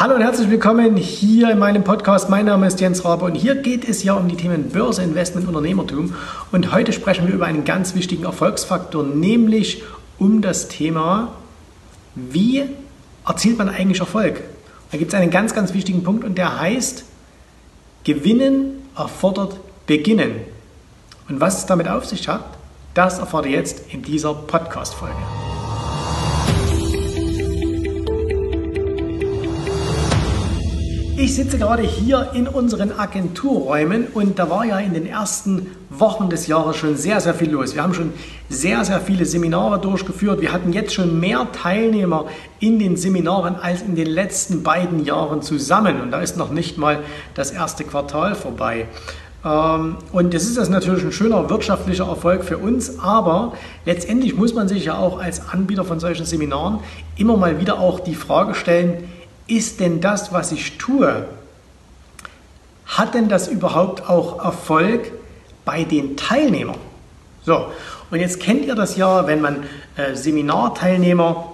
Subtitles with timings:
[0.00, 2.30] Hallo und herzlich willkommen hier in meinem Podcast.
[2.30, 5.46] Mein Name ist Jens Rabe und hier geht es ja um die Themen Börse, Investment,
[5.46, 6.14] Unternehmertum.
[6.52, 9.82] Und heute sprechen wir über einen ganz wichtigen Erfolgsfaktor, nämlich
[10.18, 11.32] um das Thema,
[12.14, 12.64] wie
[13.28, 14.40] erzielt man eigentlich Erfolg?
[14.90, 17.04] Da gibt es einen ganz, ganz wichtigen Punkt und der heißt,
[18.04, 20.36] Gewinnen erfordert Beginnen.
[21.28, 22.46] Und was es damit auf sich hat,
[22.94, 25.39] das erfahrt ihr jetzt in dieser Podcast-Folge.
[31.22, 36.30] Ich sitze gerade hier in unseren Agenturräumen und da war ja in den ersten Wochen
[36.30, 37.74] des Jahres schon sehr, sehr viel los.
[37.74, 38.14] Wir haben schon
[38.48, 40.40] sehr, sehr viele Seminare durchgeführt.
[40.40, 42.24] Wir hatten jetzt schon mehr Teilnehmer
[42.58, 46.00] in den Seminaren als in den letzten beiden Jahren zusammen.
[46.00, 47.00] Und da ist noch nicht mal
[47.34, 48.86] das erste Quartal vorbei.
[49.44, 53.52] Ähm, und das ist das natürlich ein schöner wirtschaftlicher Erfolg für uns, aber
[53.84, 56.78] letztendlich muss man sich ja auch als Anbieter von solchen Seminaren
[57.16, 59.04] immer mal wieder auch die Frage stellen,
[59.50, 61.26] ist denn das, was ich tue,
[62.86, 65.12] hat denn das überhaupt auch Erfolg
[65.64, 66.78] bei den Teilnehmern?
[67.44, 67.66] So,
[68.10, 69.64] und jetzt kennt ihr das ja, wenn man
[69.96, 71.52] äh, Seminarteilnehmer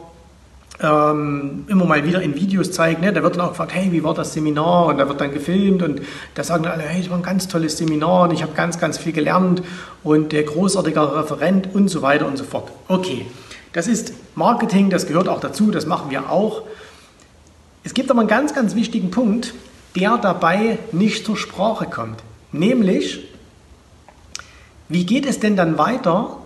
[0.82, 3.12] ähm, immer mal wieder in Videos zeigt, ne?
[3.12, 4.86] da wird dann auch gefragt, hey, wie war das Seminar?
[4.86, 6.02] Und da wird dann gefilmt und
[6.34, 8.98] da sagen alle, hey, es war ein ganz tolles Seminar und ich habe ganz, ganz
[8.98, 9.62] viel gelernt
[10.02, 12.70] und der großartige Referent und so weiter und so fort.
[12.88, 13.26] Okay,
[13.72, 16.62] das ist Marketing, das gehört auch dazu, das machen wir auch.
[17.86, 19.54] Es gibt aber einen ganz, ganz wichtigen Punkt,
[19.94, 22.20] der dabei nicht zur Sprache kommt.
[22.50, 23.28] Nämlich,
[24.88, 26.38] wie geht es denn dann weiter,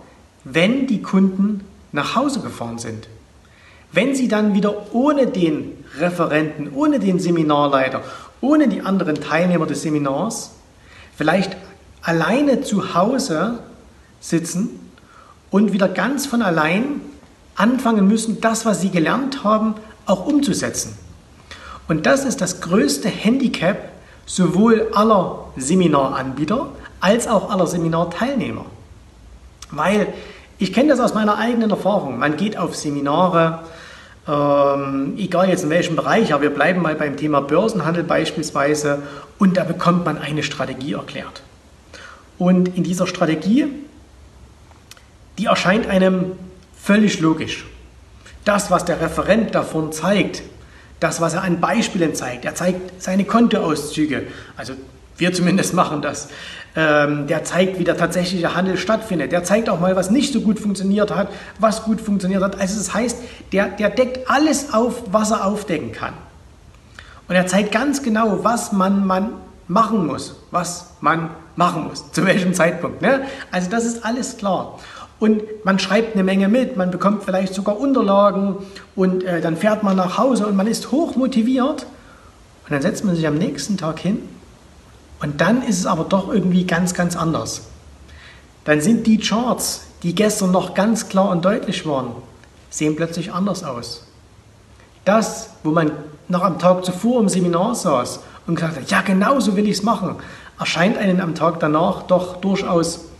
[0.43, 1.61] wenn die Kunden
[1.93, 3.07] nach Hause gefahren sind?
[3.91, 8.03] Wenn sie dann wieder ohne den Referenten, ohne den Seminarleiter,
[8.39, 10.51] ohne die anderen Teilnehmer des Seminars
[11.17, 11.57] vielleicht
[12.03, 13.57] alleine zu Hause
[14.19, 14.79] sitzen
[15.49, 17.01] und wieder ganz von allein
[17.55, 19.73] anfangen müssen, das, was sie gelernt haben,
[20.05, 21.00] auch umzusetzen.
[21.91, 23.89] Und das ist das größte Handicap
[24.25, 26.69] sowohl aller Seminaranbieter
[27.01, 28.63] als auch aller Seminarteilnehmer.
[29.71, 30.07] Weil
[30.57, 32.17] ich kenne das aus meiner eigenen Erfahrung.
[32.17, 33.63] Man geht auf Seminare,
[34.25, 38.99] ähm, egal jetzt in welchem Bereich, aber wir bleiben mal beim Thema Börsenhandel beispielsweise,
[39.37, 41.43] und da bekommt man eine Strategie erklärt.
[42.37, 43.67] Und in dieser Strategie,
[45.37, 46.37] die erscheint einem
[46.73, 47.65] völlig logisch.
[48.45, 50.41] Das, was der Referent davon zeigt,
[51.01, 52.45] das, was er an Beispielen zeigt.
[52.45, 54.73] Er zeigt seine Kontoauszüge, also
[55.17, 56.29] wir zumindest machen das.
[56.75, 59.33] Ähm, der zeigt, wie der tatsächliche Handel stattfindet.
[59.33, 61.27] Der zeigt auch mal, was nicht so gut funktioniert hat,
[61.59, 62.59] was gut funktioniert hat.
[62.59, 63.17] Also das heißt,
[63.51, 66.13] der, der deckt alles auf, was er aufdecken kann.
[67.27, 69.31] Und er zeigt ganz genau, was man, man
[69.67, 73.01] machen muss, was man machen muss, zu welchem Zeitpunkt.
[73.01, 73.25] Ne?
[73.51, 74.79] Also das ist alles klar
[75.21, 78.55] und man schreibt eine Menge mit, man bekommt vielleicht sogar Unterlagen
[78.95, 81.85] und äh, dann fährt man nach Hause und man ist hoch motiviert
[82.63, 84.27] und dann setzt man sich am nächsten Tag hin
[85.21, 87.67] und dann ist es aber doch irgendwie ganz, ganz anders.
[88.65, 92.13] Dann sind die Charts, die gestern noch ganz klar und deutlich waren,
[92.71, 94.07] sehen plötzlich anders aus.
[95.05, 95.91] Das, wo man
[96.29, 99.77] noch am Tag zuvor im Seminar saß und gesagt hat, ja genau so will ich
[99.77, 100.15] es machen,
[100.59, 103.10] erscheint einem am Tag danach doch durchaus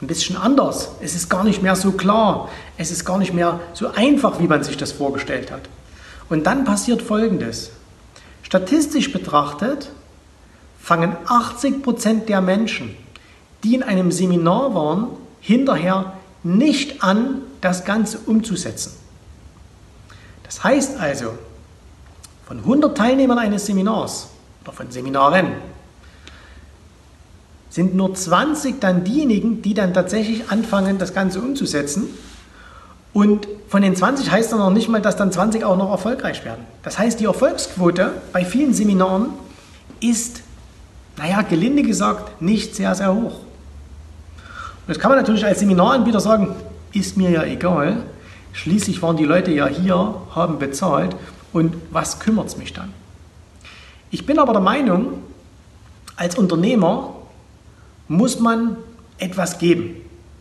[0.00, 0.90] ein bisschen anders.
[1.00, 2.48] Es ist gar nicht mehr so klar.
[2.76, 5.62] Es ist gar nicht mehr so einfach, wie man sich das vorgestellt hat.
[6.28, 7.70] Und dann passiert Folgendes.
[8.42, 9.90] Statistisch betrachtet
[10.80, 12.96] fangen 80 Prozent der Menschen,
[13.64, 15.08] die in einem Seminar waren,
[15.40, 18.92] hinterher nicht an, das Ganze umzusetzen.
[20.44, 21.32] Das heißt also,
[22.46, 24.28] von 100 Teilnehmern eines Seminars
[24.62, 25.52] oder von Seminaren
[27.78, 32.08] sind nur 20 dann diejenigen, die dann tatsächlich anfangen, das Ganze umzusetzen.
[33.12, 36.44] Und von den 20 heißt dann noch nicht mal, dass dann 20 auch noch erfolgreich
[36.44, 36.64] werden.
[36.82, 39.28] Das heißt, die Erfolgsquote bei vielen Seminaren
[40.00, 40.42] ist,
[41.18, 43.42] naja, gelinde gesagt, nicht sehr, sehr hoch.
[43.42, 46.56] Und das kann man natürlich als Seminaranbieter sagen,
[46.92, 47.98] ist mir ja egal.
[48.54, 51.14] Schließlich waren die Leute ja hier, haben bezahlt
[51.52, 52.92] und was kümmert es mich dann?
[54.10, 55.22] Ich bin aber der Meinung,
[56.16, 57.14] als Unternehmer
[58.08, 58.76] muss man
[59.18, 59.96] etwas geben.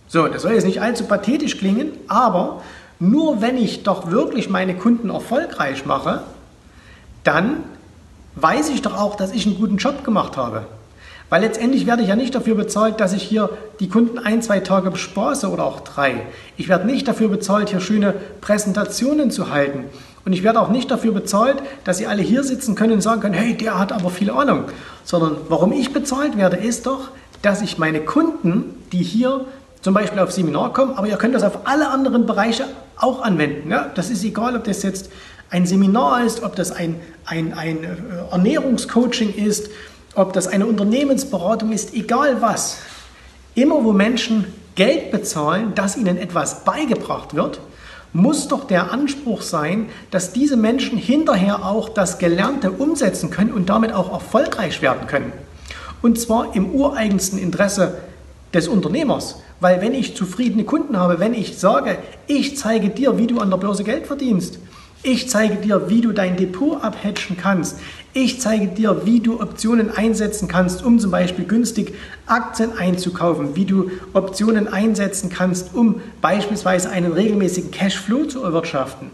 [0.07, 2.61] So, das soll jetzt nicht allzu pathetisch klingen, aber
[2.99, 6.21] nur wenn ich doch wirklich meine Kunden erfolgreich mache,
[7.23, 7.57] dann
[8.35, 10.65] weiß ich doch auch, dass ich einen guten Job gemacht habe.
[11.29, 13.49] Weil letztendlich werde ich ja nicht dafür bezahlt, dass ich hier
[13.81, 16.21] die Kunden ein, zwei Tage bespaße oder auch drei.
[16.55, 19.85] Ich werde nicht dafür bezahlt, hier schöne Präsentationen zu halten.
[20.23, 23.19] Und ich werde auch nicht dafür bezahlt, dass sie alle hier sitzen können und sagen
[23.19, 24.65] können, hey, der hat aber viel Ahnung.
[25.03, 27.09] Sondern warum ich bezahlt werde, ist doch,
[27.41, 29.45] dass ich meine Kunden, die hier
[29.81, 32.65] zum Beispiel auf Seminar kommen, aber ihr könnt das auf alle anderen Bereiche
[32.97, 33.69] auch anwenden.
[33.69, 33.91] Ja?
[33.95, 35.09] Das ist egal, ob das jetzt
[35.49, 37.87] ein Seminar ist, ob das ein, ein, ein äh,
[38.31, 39.69] Ernährungscoaching ist,
[40.15, 42.79] ob das eine Unternehmensberatung ist, egal was.
[43.55, 44.45] Immer wo Menschen
[44.75, 47.59] Geld bezahlen, dass ihnen etwas beigebracht wird,
[48.13, 53.69] muss doch der Anspruch sein, dass diese Menschen hinterher auch das Gelernte umsetzen können und
[53.69, 55.31] damit auch erfolgreich werden können.
[56.01, 57.97] Und zwar im ureigensten Interesse
[58.53, 59.41] des Unternehmers.
[59.59, 61.97] Weil wenn ich zufriedene Kunden habe, wenn ich sage,
[62.27, 64.59] ich zeige dir, wie du an der Börse Geld verdienst,
[65.03, 67.79] ich zeige dir, wie du dein Depot abhatchen kannst,
[68.13, 71.93] ich zeige dir, wie du Optionen einsetzen kannst, um zum Beispiel günstig
[72.25, 79.11] Aktien einzukaufen, wie du Optionen einsetzen kannst, um beispielsweise einen regelmäßigen Cashflow zu erwirtschaften.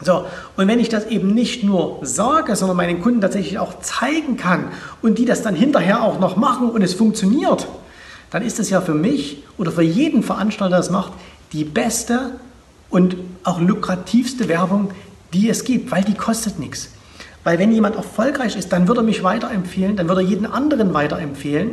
[0.00, 0.24] So,
[0.56, 4.68] und wenn ich das eben nicht nur sage, sondern meinen Kunden tatsächlich auch zeigen kann
[5.02, 7.66] und die das dann hinterher auch noch machen und es funktioniert,
[8.30, 11.12] dann ist es ja für mich oder für jeden Veranstalter, der das macht,
[11.52, 12.38] die beste
[12.90, 14.90] und auch lukrativste Werbung,
[15.32, 16.90] die es gibt, weil die kostet nichts.
[17.42, 20.94] Weil wenn jemand erfolgreich ist, dann würde er mich weiterempfehlen, dann würde er jeden anderen
[20.94, 21.70] weiterempfehlen.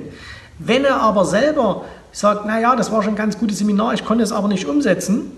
[0.57, 4.23] Wenn er aber selber sagt, naja, das war schon ein ganz gutes Seminar, ich konnte
[4.23, 5.31] es aber nicht umsetzen,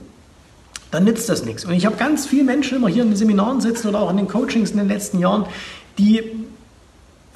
[0.91, 1.65] dann nützt das nichts.
[1.65, 4.17] Und ich habe ganz viele Menschen immer hier in den Seminaren sitzen oder auch in
[4.17, 5.45] den Coachings in den letzten Jahren,
[5.97, 6.23] die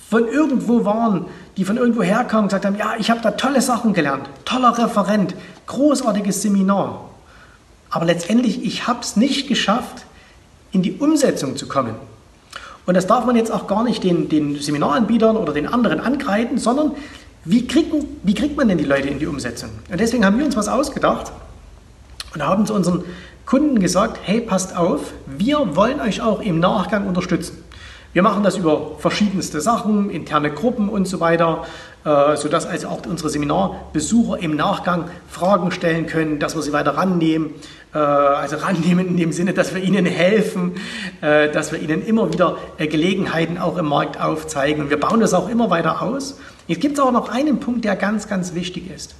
[0.09, 1.25] von irgendwo waren,
[1.57, 4.77] die von irgendwo herkamen und gesagt haben, ja, ich habe da tolle Sachen gelernt, toller
[4.77, 5.36] Referent,
[5.68, 7.09] großartiges Seminar.
[7.89, 10.06] Aber letztendlich, ich habe es nicht geschafft,
[10.71, 11.95] in die Umsetzung zu kommen.
[12.86, 16.57] Und das darf man jetzt auch gar nicht den, den Seminaranbietern oder den anderen angreifen,
[16.57, 16.94] sondern
[17.45, 19.69] wie, kriegen, wie kriegt man denn die Leute in die Umsetzung?
[19.89, 21.31] Und deswegen haben wir uns was ausgedacht
[22.33, 23.04] und haben zu unseren
[23.51, 27.62] Kunden gesagt, hey, passt auf, wir wollen euch auch im Nachgang unterstützen.
[28.13, 31.65] Wir machen das über verschiedenste Sachen, interne Gruppen und so weiter,
[32.06, 36.95] äh, sodass also auch unsere Seminarbesucher im Nachgang Fragen stellen können, dass wir sie weiter
[36.95, 37.50] rannehmen.
[37.94, 40.75] Äh, also rannehmen in dem Sinne, dass wir ihnen helfen,
[41.19, 44.89] äh, dass wir ihnen immer wieder Gelegenheiten auch im Markt aufzeigen.
[44.89, 46.39] Wir bauen das auch immer weiter aus.
[46.68, 49.13] Jetzt gibt es aber noch einen Punkt, der ganz, ganz wichtig ist.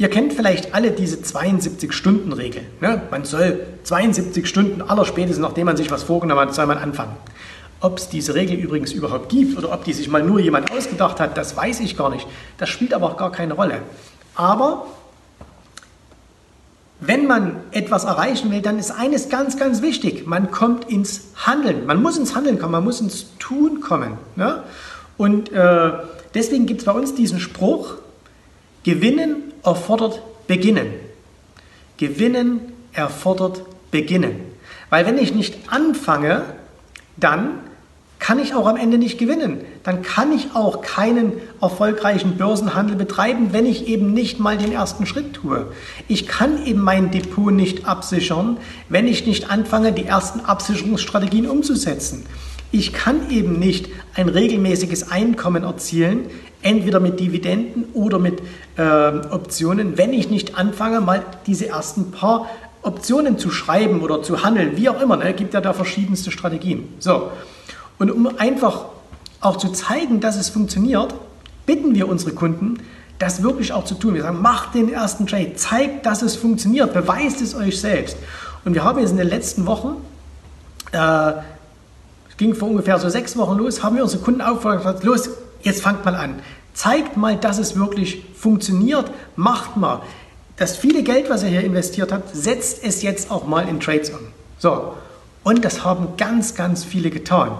[0.00, 2.62] Ihr kennt vielleicht alle diese 72-Stunden-Regel.
[2.80, 3.02] Ne?
[3.10, 7.16] Man soll 72 Stunden aller spätestens, nachdem man sich was vorgenommen hat, soll man anfangen.
[7.80, 11.18] Ob es diese Regel übrigens überhaupt gibt oder ob die sich mal nur jemand ausgedacht
[11.18, 12.26] hat, das weiß ich gar nicht.
[12.58, 13.80] Das spielt aber auch gar keine Rolle.
[14.36, 14.86] Aber
[17.00, 20.26] wenn man etwas erreichen will, dann ist eines ganz, ganz wichtig.
[20.26, 21.86] Man kommt ins Handeln.
[21.86, 24.18] Man muss ins Handeln kommen, man muss ins Tun kommen.
[24.36, 24.62] Ne?
[25.16, 25.90] Und äh,
[26.34, 27.94] deswegen gibt es bei uns diesen Spruch,
[28.84, 30.92] Gewinnen erfordert Beginnen.
[31.96, 32.60] Gewinnen
[32.92, 34.40] erfordert Beginnen.
[34.90, 36.44] Weil wenn ich nicht anfange,
[37.16, 37.60] dann
[38.18, 39.60] kann ich auch am Ende nicht gewinnen.
[39.84, 45.06] Dann kann ich auch keinen erfolgreichen Börsenhandel betreiben, wenn ich eben nicht mal den ersten
[45.06, 45.72] Schritt tue.
[46.08, 48.56] Ich kann eben mein Depot nicht absichern,
[48.88, 52.26] wenn ich nicht anfange, die ersten Absicherungsstrategien umzusetzen.
[52.70, 56.26] Ich kann eben nicht ein regelmäßiges Einkommen erzielen,
[56.62, 58.42] entweder mit Dividenden oder mit
[58.76, 58.82] äh,
[59.30, 62.48] Optionen, wenn ich nicht anfange, mal diese ersten paar
[62.82, 65.16] Optionen zu schreiben oder zu handeln, wie auch immer.
[65.16, 65.32] Ne?
[65.34, 66.88] gibt ja da verschiedenste Strategien.
[66.98, 67.30] So.
[67.98, 68.86] Und um einfach
[69.40, 71.14] auch zu zeigen, dass es funktioniert,
[71.66, 72.78] bitten wir unsere Kunden,
[73.18, 74.14] das wirklich auch zu tun.
[74.14, 78.16] Wir sagen, macht den ersten Trade, zeigt, dass es funktioniert, beweist es euch selbst.
[78.64, 79.96] Und wir haben jetzt in den letzten Wochen,
[80.92, 81.57] äh, es
[82.38, 85.28] ging vor ungefähr so sechs Wochen los, haben wir unsere Kunden aufgefordert, los,
[85.62, 86.36] jetzt fangt mal an.
[86.72, 90.00] Zeigt mal, dass es wirklich funktioniert, macht mal.
[90.56, 94.10] Das viele Geld, was er hier investiert hat, setzt es jetzt auch mal in Trades
[94.10, 94.20] um.
[94.58, 94.94] So,
[95.44, 97.50] und das haben ganz, ganz viele getan.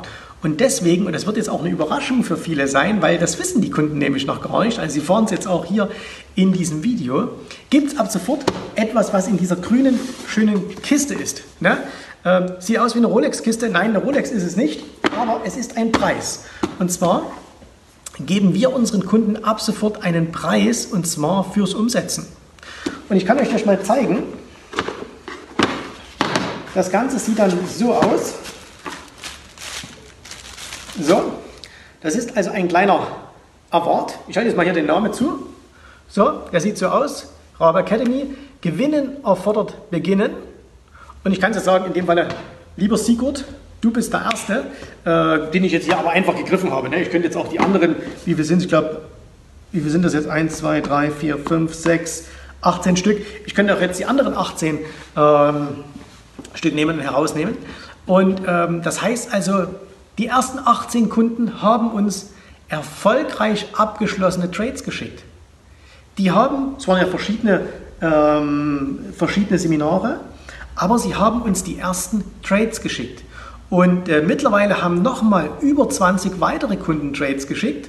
[0.42, 3.60] Und deswegen, und das wird jetzt auch eine Überraschung für viele sein, weil das wissen
[3.60, 5.90] die Kunden nämlich noch gar nicht, also sie fahren es jetzt auch hier
[6.36, 7.30] in diesem Video,
[7.70, 8.44] gibt es ab sofort
[8.76, 11.42] etwas, was in dieser grünen, schönen Kiste ist.
[11.58, 11.78] Ne?
[12.24, 13.68] Ähm, sieht aus wie eine Rolex-Kiste.
[13.68, 14.84] Nein, eine Rolex ist es nicht,
[15.18, 16.44] aber es ist ein Preis.
[16.78, 17.22] Und zwar
[18.20, 22.26] geben wir unseren Kunden ab sofort einen Preis, und zwar fürs Umsetzen.
[23.08, 24.22] Und ich kann euch das mal zeigen.
[26.74, 28.34] Das Ganze sieht dann so aus.
[31.00, 31.32] So,
[32.00, 33.06] das ist also ein kleiner
[33.70, 34.18] Award.
[34.26, 35.46] Ich halte jetzt mal hier den Namen zu.
[36.08, 37.32] So, der sieht so aus.
[37.60, 38.34] Rabe Academy.
[38.60, 40.32] Gewinnen erfordert Beginnen.
[41.22, 42.28] Und ich kann es sagen, in dem Falle,
[42.76, 43.44] lieber Sigurd,
[43.80, 44.64] du bist der Erste,
[45.04, 46.88] äh, den ich jetzt hier aber einfach gegriffen habe.
[46.88, 47.00] Ne?
[47.00, 49.02] Ich könnte jetzt auch die anderen, wie wir sind, ich glaube,
[49.70, 50.28] wie viel sind das jetzt?
[50.28, 52.24] 1, 2, 3, 4, 5, 6,
[52.62, 53.20] 18 Stück.
[53.46, 54.78] Ich könnte auch jetzt die anderen 18
[55.16, 55.68] ähm,
[56.54, 57.56] Stück nehmen und herausnehmen.
[58.06, 59.66] Und ähm, das heißt also,
[60.18, 62.30] die ersten 18 Kunden haben uns
[62.68, 65.22] erfolgreich abgeschlossene Trades geschickt.
[66.18, 67.60] Die haben, es waren ja verschiedene,
[68.02, 70.20] ähm, verschiedene Seminare,
[70.74, 73.22] aber sie haben uns die ersten Trades geschickt.
[73.70, 77.88] Und äh, mittlerweile haben nochmal über 20 weitere Kunden Trades geschickt.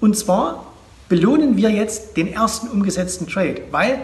[0.00, 0.66] Und zwar
[1.08, 3.98] belohnen wir jetzt den ersten umgesetzten Trade, weil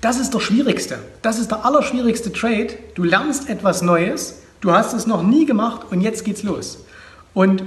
[0.00, 0.98] das ist der schwierigste.
[1.22, 2.68] Das ist der allerschwierigste Trade.
[2.94, 6.83] Du lernst etwas Neues, du hast es noch nie gemacht und jetzt geht's los.
[7.34, 7.62] Und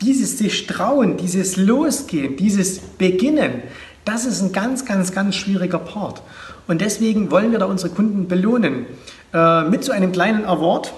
[0.00, 3.62] dieses sich trauen, dieses Losgehen, dieses Beginnen,
[4.04, 6.22] das ist ein ganz, ganz, ganz schwieriger Part.
[6.66, 8.86] Und deswegen wollen wir da unsere Kunden belohnen.
[9.32, 10.92] Äh, mit so einem kleinen Award.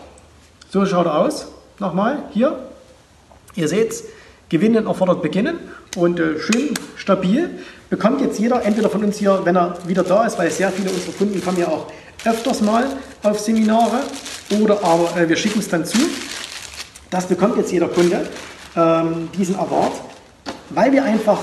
[0.71, 1.49] So schaut er aus.
[1.79, 2.59] Nochmal, hier.
[3.57, 4.05] Ihr seht
[4.49, 5.59] Gewinnen erfordert Beginnen.
[5.97, 7.51] Und äh, schön stabil
[7.91, 10.91] bekommt jetzt jeder, entweder von uns hier, wenn er wieder da ist, weil sehr viele
[10.91, 11.89] unserer Kunden kommen ja auch
[12.25, 12.87] öfters mal
[13.23, 14.01] auf Seminare,
[14.63, 15.99] oder aber äh, wir schicken es dann zu.
[17.13, 18.27] Das bekommt jetzt jeder Kunde,
[18.75, 19.93] ähm, diesen Award,
[20.71, 21.39] weil wir einfach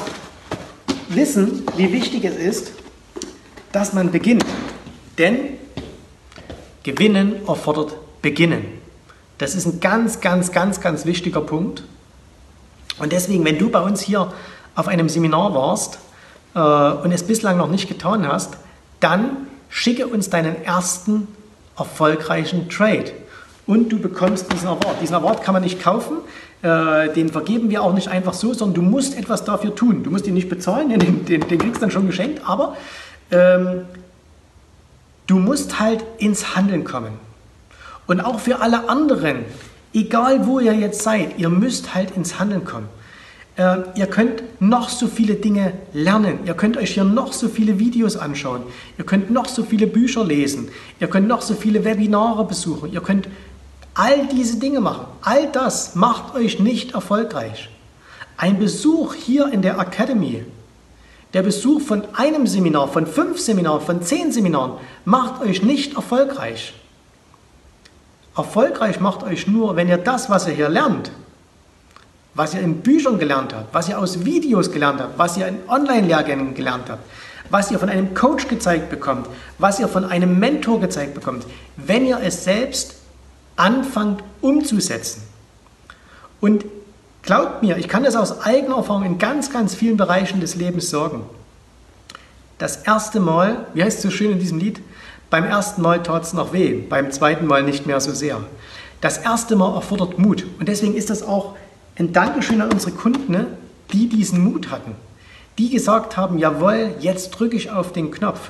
[1.10, 2.72] wissen, wie wichtig es ist,
[3.72, 4.44] dass man beginnt.
[5.20, 5.60] Denn
[6.82, 8.66] Gewinnen erfordert Beginnen.
[9.38, 11.84] Das ist ein ganz, ganz, ganz, ganz wichtiger Punkt.
[12.98, 14.34] Und deswegen, wenn du bei uns hier
[14.74, 16.00] auf einem Seminar warst
[16.56, 18.58] äh, und es bislang noch nicht getan hast,
[19.02, 21.28] dann schicke uns deinen ersten
[21.78, 23.12] erfolgreichen Trade.
[23.70, 25.00] Und du bekommst diesen Award.
[25.00, 26.18] Diesen Award kann man nicht kaufen,
[26.64, 30.02] äh, den vergeben wir auch nicht einfach so, sondern du musst etwas dafür tun.
[30.02, 32.76] Du musst ihn nicht bezahlen, den, den, den kriegst du dann schon geschenkt, aber
[33.30, 33.82] ähm,
[35.28, 37.12] du musst halt ins Handeln kommen.
[38.08, 39.46] Und auch für alle anderen,
[39.94, 42.90] egal wo ihr jetzt seid, ihr müsst halt ins Handeln kommen.
[43.56, 46.40] Äh, ihr könnt noch so viele Dinge lernen.
[46.46, 48.64] Ihr könnt euch hier noch so viele Videos anschauen.
[48.98, 50.70] Ihr könnt noch so viele Bücher lesen.
[51.00, 52.92] Ihr könnt noch so viele Webinare besuchen.
[52.92, 53.28] Ihr könnt
[54.00, 55.08] all diese Dinge machen.
[55.22, 57.70] All das macht euch nicht erfolgreich.
[58.38, 60.46] Ein Besuch hier in der Academy
[61.34, 64.74] der Besuch von einem Seminar, von fünf Seminaren, von zehn Seminaren
[65.06, 66.74] macht euch nicht erfolgreich.
[68.36, 71.12] Erfolgreich macht euch nur, wenn ihr das, was ihr hier lernt,
[72.34, 75.60] was ihr in Büchern gelernt habt, was ihr aus Videos gelernt habt, was ihr in
[75.68, 77.04] Online-Lehrgängen gelernt habt,
[77.52, 79.28] was ihr von einem Coach gezeigt bekommt,
[79.60, 82.99] was ihr von einem Mentor gezeigt bekommt, wenn ihr es selbst
[83.60, 85.22] anfangt umzusetzen.
[86.40, 86.66] Und
[87.22, 90.90] Glaubt mir, ich kann das aus eigener Erfahrung in ganz, ganz vielen Bereichen des Lebens
[90.90, 91.24] sagen.
[92.58, 94.82] Das erste Mal, wie heißt es so schön in diesem Lied?
[95.30, 98.42] Beim ersten Mal tat es noch weh, beim zweiten Mal nicht mehr so sehr.
[99.02, 100.46] Das erste Mal erfordert Mut.
[100.60, 101.56] Und deswegen ist das auch
[101.98, 103.46] ein Dankeschön an unsere Kunden, ne,
[103.94, 104.96] die diesen Mut hatten.
[105.58, 108.50] Die gesagt haben, jawohl, jetzt drücke ich auf den Knopf.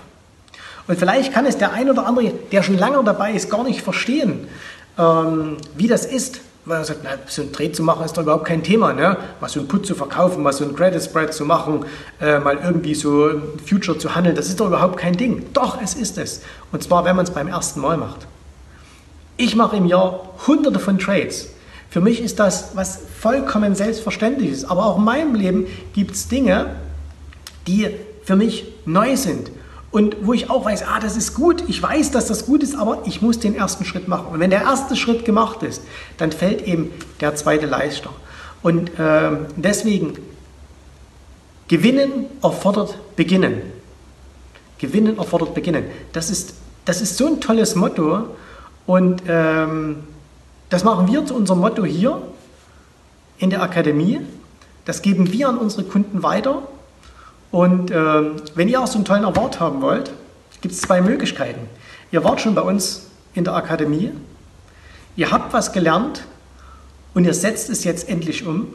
[0.88, 3.82] Und vielleicht kann es der ein oder andere, der schon lange dabei ist, gar nicht
[3.82, 4.48] verstehen,
[5.00, 8.24] ähm, wie das ist, weil er sagt, na, so ein Trade zu machen ist doch
[8.24, 8.94] überhaupt kein Thema.
[8.94, 9.18] Ne?
[9.40, 11.86] Mal so ein Put zu verkaufen, mal so ein Credit Spread zu machen,
[12.20, 15.48] äh, mal irgendwie so ein Future zu handeln, das ist doch überhaupt kein Ding.
[15.54, 16.42] Doch, es ist es.
[16.72, 18.28] Und zwar, wenn man es beim ersten Mal macht.
[19.38, 21.50] Ich mache im Jahr hunderte von Trades.
[21.90, 24.66] Für mich ist das was vollkommen Selbstverständliches.
[24.66, 26.76] Aber auch in meinem Leben gibt es Dinge,
[27.66, 27.90] die
[28.24, 29.50] für mich neu sind.
[29.92, 32.76] Und wo ich auch weiß, ah, das ist gut, ich weiß, dass das gut ist,
[32.76, 34.28] aber ich muss den ersten Schritt machen.
[34.32, 35.82] Und wenn der erste Schritt gemacht ist,
[36.18, 36.92] dann fällt eben
[37.22, 38.12] der zweite leichter.
[38.62, 40.14] Und äh, deswegen,
[41.68, 43.62] gewinnen erfordert beginnen.
[44.78, 45.86] Gewinnen erfordert beginnen.
[46.14, 46.54] Das ist,
[46.86, 48.26] das ist so ein tolles Motto.
[48.86, 50.04] Und ähm,
[50.70, 52.22] das machen wir zu unserem Motto hier
[53.40, 54.22] in der Akademie.
[54.86, 56.64] Das geben wir an unsere Kunden weiter.
[57.52, 57.96] Und äh,
[58.56, 60.12] wenn ihr auch so einen tollen Award haben wollt,
[60.62, 61.68] gibt es zwei Möglichkeiten.
[62.12, 64.12] Ihr wart schon bei uns in der Akademie,
[65.16, 66.24] ihr habt was gelernt
[67.14, 68.68] und ihr setzt es jetzt endlich um.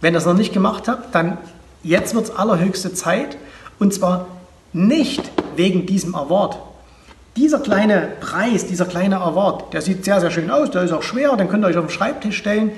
[0.00, 1.38] Wenn ihr es noch nicht gemacht habt, dann
[1.82, 3.36] jetzt wird es allerhöchste Zeit
[3.78, 4.26] und zwar
[4.72, 6.58] nicht wegen diesem Award.
[7.36, 11.02] Dieser kleine Preis, dieser kleine Award, der sieht sehr, sehr schön aus, der ist auch
[11.02, 12.72] schwer, den könnt ihr euch auf den Schreibtisch stellen.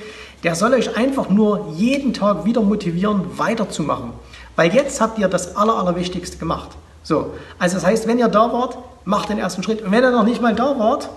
[0.45, 4.12] Der soll euch einfach nur jeden Tag wieder motivieren, weiterzumachen.
[4.59, 6.71] Weil jetzt habt ihr das Aller, Allerwichtigste gemacht.
[7.05, 9.83] So, also das heißt, wenn ihr da wart, macht den ersten Schritt.
[9.83, 11.11] Und wenn ihr noch nicht mal da wart,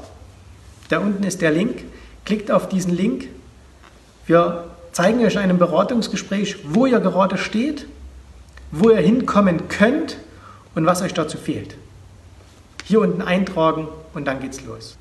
[0.90, 1.84] da unten ist der Link,
[2.24, 3.30] klickt auf diesen Link.
[4.28, 7.88] Wir zeigen euch in einem Beratungsgespräch, wo ihr gerade steht,
[8.70, 10.18] wo ihr hinkommen könnt
[10.76, 11.76] und was euch dazu fehlt.
[12.84, 14.98] Hier unten eintragen und dann geht's los.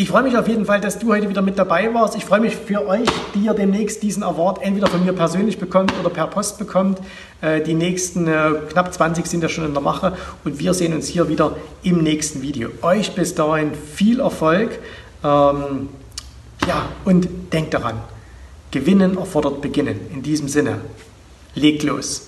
[0.00, 2.16] Ich freue mich auf jeden Fall, dass du heute wieder mit dabei warst.
[2.16, 5.92] Ich freue mich für euch, die ihr demnächst diesen Award entweder von mir persönlich bekommt
[5.98, 7.00] oder per Post bekommt.
[7.40, 10.94] Äh, die nächsten äh, knapp 20 sind ja schon in der Mache und wir sehen
[10.94, 12.70] uns hier wieder im nächsten Video.
[12.82, 14.78] Euch bis dahin viel Erfolg.
[15.24, 15.88] Ähm,
[16.68, 17.96] ja, und denkt daran,
[18.70, 19.98] gewinnen erfordert beginnen.
[20.12, 20.80] In diesem Sinne,
[21.56, 22.27] legt los.